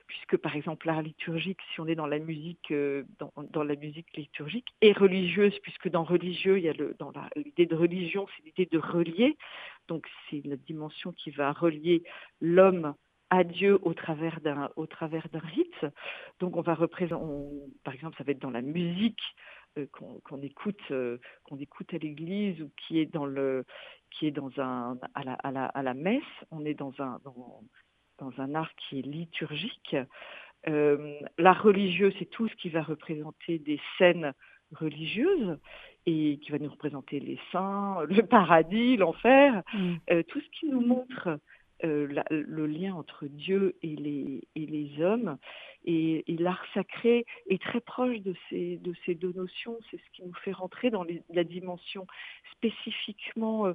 puisque 0.07 0.37
par 0.37 0.55
exemple 0.55 0.87
l'art 0.87 1.03
liturgique, 1.03 1.59
si 1.73 1.81
on 1.81 1.87
est 1.87 1.95
dans 1.95 2.07
la 2.07 2.19
musique, 2.19 2.71
euh, 2.71 3.05
dans, 3.19 3.63
la 3.63 3.75
musique 3.75 4.15
liturgique, 4.17 4.69
et 4.81 4.93
religieuse, 4.93 5.59
puisque 5.63 5.89
dans 5.89 6.05
religieux, 6.05 6.59
il 6.59 6.65
y 6.65 6.69
a 6.69 6.73
le, 6.73 6.95
dans 6.99 7.13
l'idée 7.37 7.67
de 7.67 7.75
religion, 7.75 8.27
c'est 8.37 8.45
l'idée 8.45 8.69
de 8.71 8.79
relier, 8.79 9.37
donc 9.89 10.07
c'est 10.29 10.43
la 10.45 10.57
dimension 10.57 11.13
qui 11.13 11.31
va 11.31 11.53
relier 11.53 12.03
l'homme 12.41 12.95
à 13.31 13.45
Dieu 13.45 13.79
au 13.83 13.95
travers 13.95 14.41
d'un 14.41 14.71
au 14.77 14.87
travers 14.87 15.29
d'un 15.31 15.41
rite. 15.41 15.87
Donc 16.41 16.57
on 16.57 16.63
va 16.63 16.75
représenter, 16.75 17.25
par 17.83 17.95
exemple, 17.95 18.17
ça 18.17 18.25
va 18.25 18.33
être 18.33 18.43
dans 18.43 18.51
la 18.51 18.63
musique 18.63 19.23
euh, 19.79 19.87
qu'on 20.23 20.41
écoute 20.43 20.81
euh, 20.91 21.19
qu'on 21.45 21.59
écoute 21.59 21.93
à 21.95 21.99
l'église 21.99 22.61
ou 22.63 22.71
qui 22.77 23.01
est 23.01 23.07
dans 23.07 23.27
le 23.27 23.65
qui 24.11 24.27
est 24.27 24.31
dans 24.31 24.51
un 24.59 24.99
à 25.15 25.25
la, 25.25 25.35
à 25.35 25.51
la, 25.51 25.67
à 25.67 25.83
la 25.83 25.95
messe. 25.95 26.23
On 26.51 26.65
est 26.65 26.75
dans 26.75 26.95
un 27.01 27.19
dans, 27.25 27.63
dans 28.19 28.33
un 28.39 28.55
art 28.55 28.75
qui 28.77 29.01
est 29.01 29.03
liturgique. 29.03 29.97
Euh, 30.69 31.19
l'art 31.37 31.63
religieux, 31.63 32.13
c'est 32.19 32.31
tout 32.31 32.49
ce 32.49 32.55
qui 32.55 32.71
va 32.71 32.83
représenter 32.83 33.59
des 33.59 33.81
scènes 33.99 34.33
religieuses 34.75 35.59
et 36.07 36.39
qui 36.43 36.53
va 36.53 36.59
nous 36.59 36.71
représenter 36.71 37.21
les 37.21 37.39
saints, 37.51 38.03
le 38.09 38.23
paradis, 38.27 38.97
l'enfer, 38.97 39.63
mm. 39.73 39.95
euh, 40.11 40.23
tout 40.25 40.41
ce 40.41 40.49
qui 40.59 40.67
nous 40.67 40.81
montre 40.81 41.39
euh, 41.85 42.07
le 42.31 42.67
lien 42.67 42.95
entre 42.95 43.27
Dieu 43.27 43.77
et 43.83 43.97
les, 43.97 44.43
et 44.55 44.65
les 44.65 45.03
hommes. 45.03 45.37
Et, 45.85 46.25
l'art 46.39 46.65
sacré 46.73 47.27
est 47.49 47.61
très 47.61 47.81
proche 47.81 48.21
de 48.21 48.35
ces, 48.49 48.77
de 48.79 48.95
ces 49.05 49.15
deux 49.15 49.33
notions. 49.33 49.77
C'est 49.91 49.99
ce 49.99 50.11
qui 50.13 50.23
nous 50.25 50.33
fait 50.45 50.53
rentrer 50.53 50.91
dans 50.91 51.05
la 51.31 51.45
dimension 51.45 52.07
spécifiquement 52.53 53.67
euh, 53.67 53.75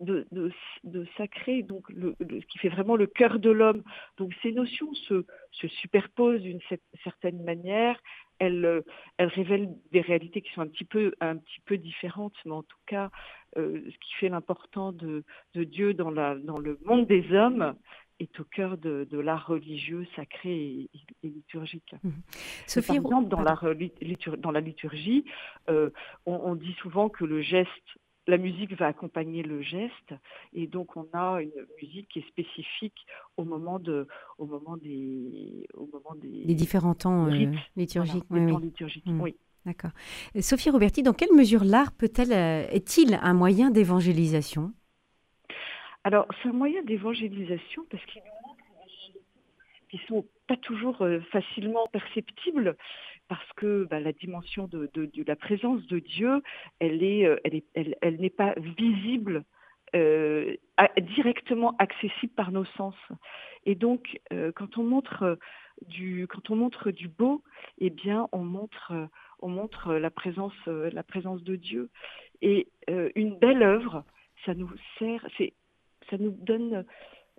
de, 0.00 0.26
de, 0.30 0.52
de, 0.84 1.06
sacré, 1.16 1.62
donc 1.62 1.88
le, 1.90 2.14
ce 2.20 2.46
qui 2.46 2.58
fait 2.58 2.68
vraiment 2.68 2.94
le 2.94 3.06
cœur 3.06 3.38
de 3.38 3.50
l'homme. 3.50 3.82
Donc 4.16 4.32
ces 4.42 4.52
notions 4.52 4.92
se, 4.94 5.24
se 5.50 5.66
superposent 5.66 6.42
d'une 6.42 6.60
certaine 7.02 7.42
manière. 7.42 7.98
Elles, 8.38 8.82
elles, 9.16 9.28
révèlent 9.28 9.70
des 9.92 10.00
réalités 10.00 10.42
qui 10.42 10.52
sont 10.52 10.62
un 10.62 10.68
petit 10.68 10.84
peu, 10.84 11.12
un 11.20 11.36
petit 11.36 11.60
peu 11.64 11.78
différentes, 11.78 12.34
mais 12.44 12.52
en 12.52 12.62
tout 12.62 12.78
cas, 12.86 13.10
euh, 13.56 13.80
ce 13.86 13.98
qui 13.98 14.14
fait 14.18 14.28
l'important 14.28 14.92
de, 14.92 15.24
de, 15.54 15.64
Dieu 15.64 15.94
dans, 15.94 16.10
la, 16.10 16.34
dans 16.34 16.58
le 16.58 16.78
monde 16.84 17.06
des 17.06 17.32
hommes 17.32 17.74
est 18.20 18.40
au 18.40 18.44
cœur 18.44 18.78
de, 18.78 19.06
de 19.10 19.18
l'art 19.18 19.46
religieux, 19.46 20.06
sacré 20.16 20.88
et, 21.22 21.28
liturgique. 21.28 21.94
Mmh. 22.02 22.10
Sophie, 22.66 22.86
par 22.88 22.96
exemple, 22.96 23.28
dans 23.28 23.42
la, 23.42 23.58
dans 24.38 24.50
la 24.50 24.60
liturgie, 24.60 25.24
euh, 25.68 25.90
on, 26.26 26.54
dit 26.54 26.74
souvent 26.74 27.08
que 27.08 27.24
le 27.24 27.40
geste 27.40 27.98
la 28.26 28.38
musique 28.38 28.72
va 28.78 28.86
accompagner 28.86 29.42
le 29.42 29.62
geste 29.62 30.14
et 30.52 30.66
donc 30.66 30.96
on 30.96 31.06
a 31.12 31.42
une 31.42 31.52
musique 31.80 32.08
qui 32.08 32.20
est 32.20 32.28
spécifique 32.28 33.06
au 33.36 33.44
moment 33.44 33.78
de 33.78 34.06
au 34.38 34.46
moment 34.46 34.76
des 34.76 35.66
au 35.74 35.86
moment 35.86 36.14
des 36.16 36.54
différents 36.54 36.94
temps 36.94 37.26
euh, 37.26 37.56
liturgiques. 37.76 38.24
oui, 38.30 38.46
temps 38.50 38.58
liturgiques 38.58 39.06
mmh. 39.06 39.20
oui. 39.20 39.36
D'accord. 39.66 39.92
Sophie 40.40 40.68
Roberti 40.68 41.02
dans 41.02 41.14
quelle 41.14 41.32
mesure 41.32 41.64
l'art 41.64 41.92
peut-elle 41.92 42.32
euh, 42.32 42.66
est-il 42.70 43.18
un 43.22 43.32
moyen 43.32 43.70
d'évangélisation? 43.70 44.72
Alors 46.04 46.26
c'est 46.42 46.50
un 46.50 46.52
moyen 46.52 46.82
d'évangélisation 46.82 47.84
parce 47.90 48.04
qu'il 48.06 48.20
nous 48.22 48.48
montre 48.48 48.64
des 48.84 49.12
choses 49.12 49.22
qui 49.90 50.00
sont 50.06 50.26
pas 50.46 50.56
toujours 50.58 51.00
euh, 51.02 51.20
facilement 51.32 51.86
perceptibles 51.92 52.76
parce 53.28 53.52
que 53.56 53.84
bah, 53.84 54.00
la 54.00 54.12
dimension 54.12 54.66
de, 54.66 54.90
la 55.26 55.36
présence 55.36 55.86
de 55.86 55.98
Dieu, 55.98 56.42
elle 56.78 57.02
euh, 57.02 57.36
n'est 58.02 58.30
pas 58.30 58.54
visible, 58.56 59.44
euh, 59.94 60.56
directement 61.16 61.74
accessible 61.78 62.32
par 62.34 62.52
nos 62.52 62.64
sens. 62.76 62.96
Et 63.64 63.74
donc, 63.74 64.20
euh, 64.32 64.52
quand 64.54 64.78
on 64.78 64.82
montre 64.82 65.38
du, 65.88 66.26
beau, 67.08 67.42
eh 67.78 67.90
bien, 67.90 68.28
on 68.32 68.44
montre, 68.44 68.92
on 69.40 69.48
montre 69.48 69.94
la 69.94 70.10
présence, 70.10 70.52
de 70.66 71.56
Dieu. 71.56 71.90
Et 72.42 72.68
une 73.14 73.38
belle 73.38 73.62
œuvre, 73.62 74.04
ça 74.44 74.54
nous 74.54 74.70
sert, 74.98 75.26
ça 76.10 76.18
nous 76.18 76.30
donne, 76.30 76.84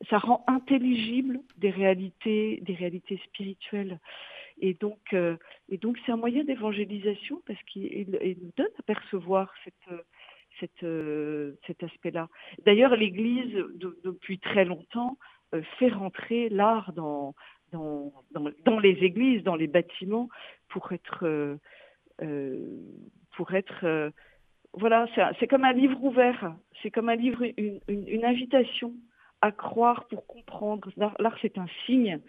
ça 0.09 0.17
rend 0.17 0.43
intelligible 0.47 1.41
des 1.57 1.69
réalités, 1.69 2.59
des 2.63 2.73
réalités 2.73 3.19
spirituelles. 3.25 3.99
Et 4.59 4.73
donc, 4.73 4.99
euh, 5.13 5.37
et 5.69 5.77
donc 5.77 5.97
c'est 6.05 6.11
un 6.11 6.17
moyen 6.17 6.43
d'évangélisation 6.43 7.41
parce 7.45 7.61
qu'il 7.63 8.09
nous 8.41 8.51
donne 8.55 8.71
à 8.79 8.83
percevoir 8.83 9.53
cette, 9.63 10.83
euh, 10.83 11.53
cet 11.67 11.83
aspect-là. 11.83 12.29
D'ailleurs, 12.65 12.95
l'Église, 12.95 13.53
depuis 14.03 14.39
très 14.39 14.63
longtemps, 14.65 15.17
euh, 15.53 15.61
fait 15.77 15.89
rentrer 15.89 16.49
l'art 16.49 16.93
dans, 16.93 17.35
les 18.81 18.97
églises, 19.03 19.43
dans 19.43 19.55
les 19.55 19.67
bâtiments, 19.67 20.29
pour 20.69 20.93
être, 20.93 21.57
pour 23.35 23.53
être 23.53 24.11
voilà, 24.77 25.07
c'est 25.39 25.47
comme 25.47 25.63
un 25.65 25.73
livre 25.73 26.01
ouvert, 26.03 26.55
c'est 26.81 26.91
comme 26.91 27.09
un 27.09 27.15
livre, 27.15 27.43
une, 27.57 28.25
invitation 28.25 28.93
à 29.41 29.51
croire 29.51 30.07
pour 30.07 30.25
comprendre. 30.25 30.89
L'art, 30.95 31.37
c'est 31.41 31.57
un 31.57 31.67
signe, 31.85 32.19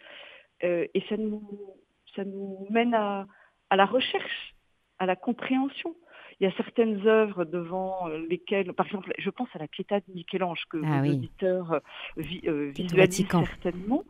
et 0.63 1.03
ça 1.09 1.17
nous, 1.17 1.43
ça 2.17 2.25
nous 2.25 2.67
mène 2.71 2.95
à, 2.95 3.27
la 3.71 3.87
recherche, 3.87 4.55
à 4.99 5.07
la 5.07 5.17
compréhension. 5.17 5.95
Il 6.39 6.45
y 6.45 6.47
a 6.47 6.55
certaines 6.57 7.07
œuvres 7.07 7.47
devant 7.47 8.09
euh, 8.09 8.19
lesquelles, 8.29 8.73
par 8.75 8.85
exemple, 8.87 9.11
je 9.17 9.31
pense 9.31 9.49
à 9.55 9.59
la 9.59 9.69
Pietà 9.69 10.01
de 10.01 10.05
Michel-Ange 10.15 10.65
que 10.69 10.79
ah, 10.85 11.01
vos 11.01 11.11
auditeurs 11.11 11.73
euh, 11.73 11.81
euh, 12.47 12.73
visualisent 12.77 13.27
certainement, 13.29 14.05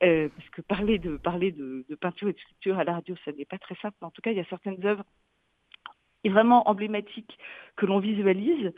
parce 0.00 0.50
que 0.52 0.62
parler 0.62 0.98
de 1.00 1.16
parler 1.16 1.50
de, 1.50 1.84
peinture 2.00 2.28
et 2.28 2.32
de 2.32 2.38
sculpture 2.38 2.78
à 2.78 2.84
la 2.84 2.94
radio, 2.94 3.16
ça 3.24 3.32
n'est 3.32 3.44
pas 3.44 3.58
très 3.58 3.74
simple. 3.76 3.96
En 4.02 4.10
tout 4.10 4.22
cas, 4.22 4.30
il 4.30 4.36
y 4.36 4.40
a 4.40 4.44
certaines 4.44 4.84
œuvres 4.86 5.04
vraiment 6.24 6.68
emblématiques 6.68 7.38
que 7.76 7.86
l'on 7.86 7.98
visualise. 7.98 8.72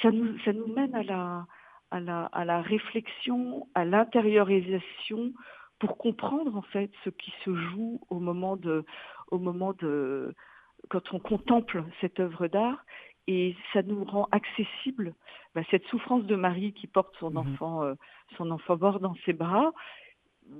Ça 0.00 0.10
nous 0.10 0.38
ça 0.44 0.52
nous 0.52 0.72
mène 0.72 0.94
à 0.94 1.02
la 1.02 1.46
à 1.90 2.00
la, 2.00 2.26
à 2.26 2.44
la 2.44 2.60
réflexion, 2.60 3.66
à 3.74 3.84
l'intériorisation 3.84 5.32
pour 5.78 5.98
comprendre 5.98 6.56
en 6.56 6.62
fait 6.62 6.90
ce 7.04 7.10
qui 7.10 7.32
se 7.44 7.54
joue 7.54 8.00
au 8.10 8.18
moment 8.18 8.56
de, 8.56 8.84
au 9.30 9.38
moment 9.38 9.72
de, 9.74 10.34
quand 10.88 11.12
on 11.12 11.18
contemple 11.18 11.84
cette 12.00 12.20
œuvre 12.20 12.48
d'art, 12.48 12.84
et 13.28 13.54
ça 13.74 13.82
nous 13.82 14.04
rend 14.04 14.26
accessible 14.32 15.14
bah, 15.54 15.60
cette 15.70 15.84
souffrance 15.86 16.24
de 16.24 16.34
Marie 16.34 16.72
qui 16.72 16.86
porte 16.86 17.14
son 17.20 17.30
mhm. 17.30 17.36
enfant, 17.36 17.82
euh, 17.84 17.94
son 18.36 18.50
enfant 18.50 18.78
mort 18.78 19.00
dans 19.00 19.14
ses 19.26 19.34
bras. 19.34 19.72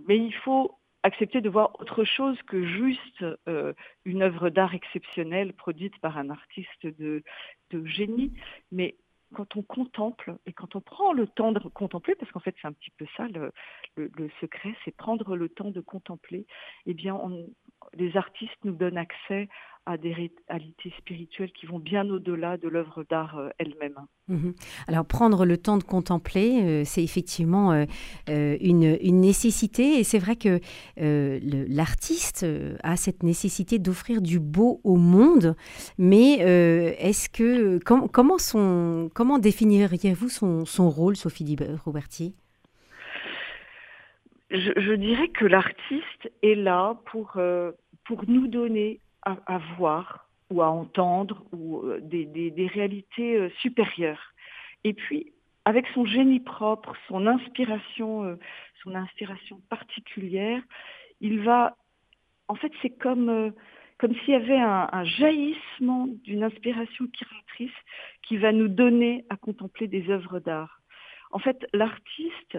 Mais 0.06 0.18
il 0.18 0.34
faut 0.34 0.76
accepter 1.02 1.40
de 1.40 1.48
voir 1.48 1.80
autre 1.80 2.04
chose 2.04 2.36
que 2.42 2.66
juste 2.66 3.24
euh, 3.48 3.72
une 4.04 4.22
œuvre 4.22 4.50
d'art 4.50 4.74
exceptionnelle 4.74 5.54
produite 5.54 5.98
par 6.00 6.18
un 6.18 6.28
artiste 6.28 6.86
de, 6.86 7.22
de 7.70 7.84
génie, 7.86 8.34
mais 8.70 8.96
quand 9.34 9.56
on 9.56 9.62
contemple 9.62 10.36
et 10.46 10.52
quand 10.52 10.76
on 10.76 10.80
prend 10.80 11.12
le 11.12 11.26
temps 11.26 11.52
de 11.52 11.60
contempler, 11.68 12.14
parce 12.14 12.30
qu'en 12.32 12.40
fait 12.40 12.54
c'est 12.60 12.68
un 12.68 12.72
petit 12.72 12.90
peu 12.90 13.06
ça 13.16 13.28
le, 13.28 13.52
le, 13.96 14.30
secret, 14.40 14.74
c'est 14.84 14.96
prendre 14.96 15.36
le 15.36 15.48
temps 15.48 15.70
de 15.70 15.80
contempler, 15.80 16.46
eh 16.86 16.94
bien 16.94 17.14
on, 17.14 17.48
les 17.94 18.16
artistes 18.16 18.58
nous 18.64 18.72
donnent 18.72 18.98
accès 18.98 19.48
à 19.88 19.96
des 19.96 20.12
réalités 20.12 20.92
spirituelles 20.98 21.50
qui 21.52 21.64
vont 21.64 21.78
bien 21.78 22.08
au-delà 22.10 22.58
de 22.58 22.68
l'œuvre 22.68 23.06
d'art 23.08 23.38
euh, 23.38 23.48
elle-même. 23.56 23.94
Mhm. 24.28 24.52
Alors 24.86 25.06
prendre 25.06 25.46
le 25.46 25.56
temps 25.56 25.78
de 25.78 25.82
contempler, 25.82 26.62
euh, 26.62 26.82
c'est 26.84 27.02
effectivement 27.02 27.72
euh, 27.72 27.86
une, 28.60 28.98
nécessité 29.18 29.98
et 29.98 30.04
c'est 30.04 30.18
vrai 30.18 30.36
que 30.36 30.60
l'artiste 30.98 32.46
a 32.82 32.96
cette 32.96 33.22
nécessité 33.22 33.78
d'offrir 33.78 34.20
du 34.20 34.38
beau 34.40 34.82
au 34.84 34.96
monde, 34.96 35.56
mais 35.96 36.34
est-ce 36.34 37.30
que 37.30 37.78
comment, 37.78 38.08
comment 39.14 39.38
définiriez-vous 39.38 40.28
son, 40.28 40.66
son 40.66 40.90
rôle, 40.90 41.16
Sophie 41.16 41.56
Roberti 41.84 42.34
je, 44.50 44.94
dirais 44.94 45.28
que 45.28 45.44
l'artiste 45.44 46.30
est 46.42 46.54
là 46.54 46.96
pour, 47.06 47.36
pour 48.04 48.24
nous 48.28 48.46
donner 48.46 49.00
à, 49.22 49.58
voir 49.76 50.28
ou 50.50 50.62
à 50.62 50.70
entendre 50.70 51.44
ou 51.52 51.82
euh, 51.82 52.00
des, 52.00 52.24
des, 52.24 52.66
réalités 52.66 53.36
euh, 53.36 53.50
supérieures. 53.60 54.32
Et 54.84 54.94
puis, 54.94 55.32
avec 55.64 55.86
son 55.94 56.06
génie 56.06 56.40
propre, 56.40 56.94
son 57.08 57.26
inspiration, 57.26 58.24
euh, 58.24 58.36
son 58.82 58.94
inspiration 58.94 59.60
particulière, 59.68 60.62
il 61.20 61.40
va, 61.40 61.76
en 62.48 62.54
fait, 62.54 62.72
c'est 62.82 62.96
comme 62.98 63.52
comme 63.98 64.14
s'il 64.14 64.28
y 64.30 64.36
avait 64.36 64.60
un, 64.60 64.88
un 64.92 65.02
jaillissement 65.02 66.06
d'une 66.22 66.44
inspiration 66.44 67.08
créatrice 67.12 67.76
qui 68.22 68.36
va 68.36 68.52
nous 68.52 68.68
donner 68.68 69.24
à 69.28 69.36
contempler 69.36 69.88
des 69.88 70.08
œuvres 70.08 70.38
d'art. 70.38 70.80
En 71.32 71.40
fait, 71.40 71.66
l'artiste 71.72 72.58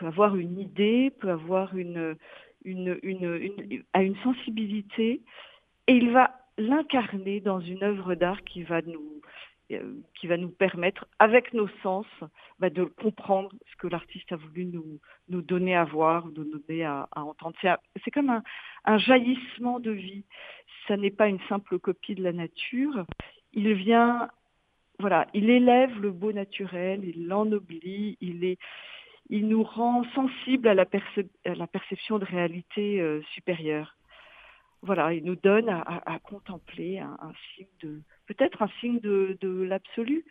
peut 0.00 0.06
avoir 0.06 0.34
une 0.36 0.58
idée, 0.58 1.12
peut 1.20 1.30
avoir 1.30 1.76
une, 1.76 2.16
une, 2.64 4.16
sensibilité 4.22 5.20
et 5.86 5.92
il 5.92 6.10
va 6.10 6.40
l'incarner 6.56 7.40
dans 7.40 7.60
une 7.60 7.82
œuvre 7.84 8.14
d'art 8.14 8.42
qui 8.44 8.62
va 8.62 8.80
nous 8.80 9.20
euh, 9.72 9.94
qui 10.18 10.26
va 10.26 10.36
nous 10.36 10.48
permettre, 10.48 11.06
avec 11.18 11.54
nos 11.54 11.68
sens, 11.82 12.06
bah, 12.58 12.70
de 12.70 12.84
comprendre 12.84 13.50
ce 13.70 13.76
que 13.76 13.86
l'artiste 13.86 14.32
a 14.32 14.36
voulu 14.36 14.64
nous, 14.64 14.98
nous 15.28 15.42
donner 15.42 15.76
à 15.76 15.84
voir, 15.84 16.26
nous 16.26 16.44
donner 16.44 16.84
à, 16.84 17.08
entendre. 17.14 17.54
C'est 18.04 18.10
comme 18.10 18.30
un, 18.30 18.42
un, 18.84 18.98
jaillissement 18.98 19.78
de 19.78 19.92
vie. 19.92 20.24
Ça 20.88 20.96
n'est 20.96 21.12
pas 21.12 21.28
une 21.28 21.38
simple 21.48 21.78
copie 21.78 22.16
de 22.16 22.22
la 22.22 22.32
nature. 22.32 23.06
Il 23.52 23.72
vient, 23.74 24.28
voilà, 24.98 25.28
il 25.34 25.48
élève 25.48 26.00
le 26.00 26.10
beau 26.10 26.32
naturel, 26.32 27.04
il 27.04 27.28
l'ennoblit, 27.28 28.18
il 28.20 28.44
est, 28.44 28.58
il 29.30 29.48
nous 29.48 29.62
rend 29.62 30.04
sensibles 30.14 30.68
à 30.68 30.74
la, 30.74 30.84
à 31.46 31.54
la 31.54 31.66
perception 31.66 32.18
de 32.18 32.24
réalité 32.24 33.00
euh, 33.00 33.22
supérieure 33.32 33.96
voilà, 34.82 35.12
il 35.12 35.24
nous 35.24 35.36
donne 35.36 35.68
à, 35.68 36.18
contempler 36.22 36.98
un, 36.98 37.32
signe 37.54 37.66
de, 37.82 38.00
peut-être 38.26 38.62
un 38.62 38.70
signe 38.80 38.98
de, 39.00 39.62
l'absolu. 39.62 40.24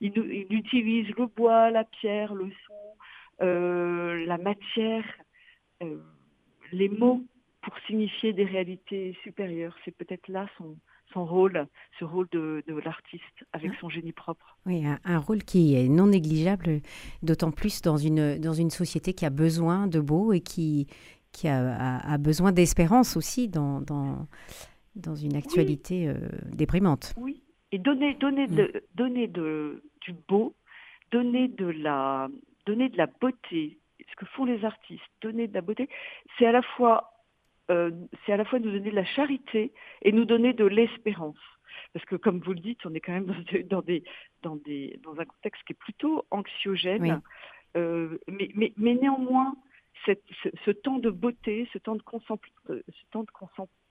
Il, 0.00 0.12
utilise 0.50 1.08
le 1.16 1.26
bois, 1.26 1.70
la 1.70 1.84
pierre, 1.84 2.34
le 2.34 2.50
son, 2.66 3.44
euh, 3.44 4.26
la 4.26 4.36
matière, 4.36 5.04
euh, 5.82 5.98
les 6.72 6.90
mots 6.90 7.22
pour 7.62 7.78
signifier 7.86 8.34
des 8.34 8.44
réalités 8.44 9.16
supérieures. 9.22 9.76
C'est 9.84 9.96
peut-être 9.96 10.28
là 10.28 10.46
son, 10.58 10.76
son 11.14 11.24
rôle, 11.24 11.66
ce 11.98 12.04
rôle 12.04 12.28
de, 12.32 12.62
l'artiste 12.84 13.46
avec 13.52 13.70
ah. 13.72 13.76
son 13.80 13.88
génie 13.88 14.12
propre. 14.12 14.58
Oui, 14.66 14.84
un, 15.04 15.18
rôle 15.18 15.42
qui 15.42 15.76
est 15.76 15.88
non 15.88 16.08
négligeable, 16.08 16.80
d'autant 17.22 17.50
plus 17.50 17.80
dans 17.80 17.96
une, 17.96 18.38
dans 18.38 18.52
une 18.52 18.70
société 18.70 19.14
qui 19.14 19.24
a 19.24 19.30
besoin 19.30 19.86
de 19.86 20.00
beau 20.00 20.32
et 20.32 20.40
qui, 20.40 20.88
qui 21.32 21.48
a, 21.48 22.18
besoin 22.18 22.52
d'espérance 22.52 23.16
aussi 23.16 23.48
dans, 23.48 23.80
dans, 23.80 24.26
dans 24.96 25.14
une 25.14 25.36
actualité 25.36 26.08
euh, 26.08 26.16
déprimante. 26.52 27.14
Oui, 27.16 27.42
et 27.72 27.78
donner, 27.78 28.14
donner, 28.14 28.46
mm. 28.46 28.54
de, 28.54 28.84
donner 28.94 29.26
de, 29.28 29.82
du 30.02 30.14
beau, 30.28 30.54
donner 31.10 31.48
de, 31.48 31.66
la, 31.66 32.28
donner 32.66 32.88
de 32.88 32.96
la 32.98 33.06
beauté, 33.06 33.78
ce 33.98 34.16
que 34.16 34.26
font 34.26 34.44
les 34.44 34.64
artistes, 34.64 35.02
donner 35.22 35.48
de 35.48 35.54
la 35.54 35.60
beauté, 35.60 35.88
c'est 36.38 36.46
à 36.46 36.52
la 36.52 36.62
fois 36.62 37.13
euh, 37.70 37.90
c'est 38.24 38.32
à 38.32 38.36
la 38.36 38.44
fois 38.44 38.58
nous 38.58 38.70
donner 38.70 38.90
de 38.90 38.96
la 38.96 39.04
charité 39.04 39.72
et 40.02 40.12
nous 40.12 40.24
donner 40.24 40.52
de 40.52 40.64
l'espérance. 40.64 41.38
Parce 41.92 42.04
que, 42.06 42.16
comme 42.16 42.40
vous 42.40 42.52
le 42.52 42.60
dites, 42.60 42.84
on 42.84 42.94
est 42.94 43.00
quand 43.00 43.12
même 43.12 43.26
dans, 43.70 43.82
des, 43.82 44.04
dans, 44.42 44.56
des, 44.56 44.98
dans 45.02 45.18
un 45.18 45.24
contexte 45.24 45.62
qui 45.64 45.72
est 45.72 45.78
plutôt 45.78 46.24
anxiogène. 46.30 47.20
Euh, 47.76 48.18
mais, 48.28 48.50
mais, 48.54 48.72
mais, 48.76 48.94
néanmoins, 48.94 49.54
ce, 50.06 50.70
temps 50.70 50.98
de 50.98 51.10
beauté, 51.10 51.68
ce 51.72 51.78
temps 51.78 51.94
de, 51.94 52.02
euh, 52.70 52.82
ce 52.88 53.10
temps 53.10 53.24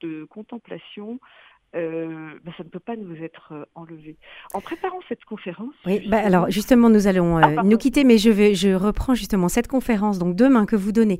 de, 0.01 0.25
contemplation 0.25 1.19
euh, 1.75 2.33
ben, 2.43 2.53
ça 2.55 2.63
ne 2.63 2.69
peut 2.69 2.79
pas 2.79 2.95
nous 2.95 3.15
être 3.15 3.51
euh, 3.51 3.65
enlevé. 3.73 4.15
En 4.53 4.61
préparant 4.61 4.99
cette 5.09 5.25
conférence. 5.25 5.73
Oui, 5.87 6.07
bah, 6.07 6.19
alors 6.23 6.51
justement, 6.51 6.87
nous 6.87 7.07
allons 7.07 7.37
ah, 7.37 7.63
nous 7.63 7.77
quitter, 7.77 8.03
mais 8.03 8.19
je, 8.19 8.29
vais, 8.29 8.53
je 8.53 8.69
reprends 8.75 9.15
justement 9.15 9.49
cette 9.49 9.67
conférence, 9.67 10.19
donc 10.19 10.35
demain, 10.35 10.67
que 10.67 10.75
vous 10.75 10.91
donnez 10.91 11.17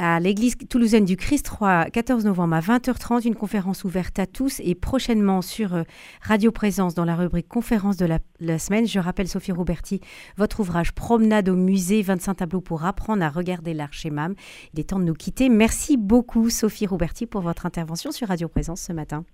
à 0.00 0.18
l'église 0.18 0.56
toulousaine 0.56 1.04
du 1.04 1.16
Christ 1.16 1.44
3, 1.44 1.90
14 1.90 2.24
novembre 2.24 2.54
à 2.54 2.60
20h30, 2.60 3.26
une 3.26 3.34
conférence 3.34 3.84
ouverte 3.84 4.18
à 4.18 4.26
tous 4.26 4.58
et 4.64 4.74
prochainement 4.74 5.42
sur 5.42 5.74
euh, 5.74 5.82
Radio 6.22 6.50
Présence 6.50 6.94
dans 6.94 7.04
la 7.04 7.14
rubrique 7.14 7.48
conférence 7.48 7.98
de 7.98 8.06
la, 8.06 8.58
semaine. 8.58 8.86
Je 8.86 8.98
rappelle, 8.98 9.28
Sophie 9.28 9.52
Roberti, 9.52 10.00
votre 10.38 10.60
ouvrage 10.60 10.92
Promenade 10.92 11.50
au 11.50 11.54
musée, 11.54 12.00
25 12.00 12.34
tableaux 12.34 12.62
pour 12.62 12.86
apprendre 12.86 13.22
à 13.22 13.28
regarder 13.28 13.74
l'archémam. 13.74 14.34
Il 14.72 14.80
est 14.80 14.84
temps 14.84 14.98
de 14.98 15.04
nous 15.04 15.14
quitter. 15.14 15.50
Merci 15.50 15.98
beaucoup, 15.98 16.48
Sophie 16.48 16.86
Roberti, 16.86 17.26
pour 17.26 17.42
votre 17.42 17.66
intervention 17.66 18.10
sur 18.10 18.28
Radio 18.28 18.48
Présence 18.48 18.80
ce 18.80 18.94
matin. 18.94 19.24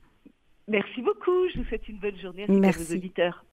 Merci 0.67 1.01
beaucoup. 1.01 1.49
Je 1.55 1.61
vous 1.61 1.65
souhaite 1.67 1.89
une 1.89 1.99
bonne 1.99 2.19
journée 2.19 2.43
à 2.43 2.47
tous 2.73 2.83
vos 2.83 2.95
auditeurs. 2.97 3.45